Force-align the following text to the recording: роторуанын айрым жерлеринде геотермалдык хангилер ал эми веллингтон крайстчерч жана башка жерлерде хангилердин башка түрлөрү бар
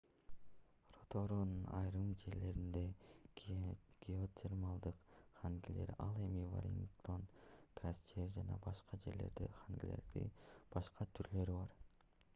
роторуанын 0.93 1.65
айрым 1.79 2.07
жерлеринде 2.21 2.81
геотермалдык 4.03 4.97
хангилер 5.41 5.91
ал 6.07 6.17
эми 6.27 6.45
веллингтон 6.55 7.25
крайстчерч 7.81 8.31
жана 8.39 8.59
башка 8.69 8.99
жерлерде 9.05 9.51
хангилердин 9.59 10.33
башка 10.77 11.07
түрлөрү 11.19 11.59
бар 11.63 11.77